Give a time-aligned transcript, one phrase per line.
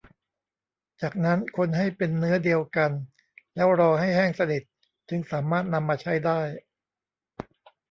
[1.01, 2.91] จากนั้นคนให้เป็นเนื้อเดียวกัน
[3.55, 4.63] แล้วรอให้แห้งสนิท
[5.09, 6.39] จึงสามารถนำมาใช้ได้